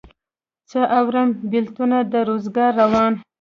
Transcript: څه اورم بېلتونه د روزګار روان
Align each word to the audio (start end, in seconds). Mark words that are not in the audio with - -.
څه 0.69 0.79
اورم 0.97 1.29
بېلتونه 1.51 1.97
د 2.11 2.13
روزګار 2.29 2.71
روان 2.81 3.13